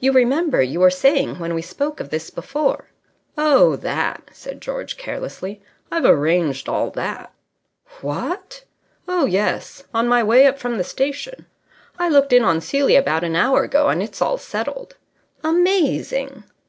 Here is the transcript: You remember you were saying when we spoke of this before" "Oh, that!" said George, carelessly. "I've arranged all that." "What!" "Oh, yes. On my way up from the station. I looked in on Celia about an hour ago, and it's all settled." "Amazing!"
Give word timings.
You 0.00 0.10
remember 0.10 0.60
you 0.60 0.80
were 0.80 0.90
saying 0.90 1.38
when 1.38 1.54
we 1.54 1.62
spoke 1.62 2.00
of 2.00 2.10
this 2.10 2.30
before" 2.30 2.86
"Oh, 3.52 3.76
that!" 3.76 4.28
said 4.32 4.60
George, 4.60 4.96
carelessly. 4.96 5.62
"I've 5.88 6.04
arranged 6.04 6.68
all 6.68 6.90
that." 6.90 7.32
"What!" 8.00 8.64
"Oh, 9.06 9.24
yes. 9.26 9.84
On 9.94 10.08
my 10.08 10.20
way 10.24 10.48
up 10.48 10.58
from 10.58 10.78
the 10.78 10.82
station. 10.82 11.46
I 11.96 12.08
looked 12.08 12.32
in 12.32 12.42
on 12.42 12.60
Celia 12.60 12.98
about 12.98 13.22
an 13.22 13.36
hour 13.36 13.62
ago, 13.62 13.86
and 13.88 14.02
it's 14.02 14.20
all 14.20 14.36
settled." 14.36 14.96
"Amazing!" 15.44 16.42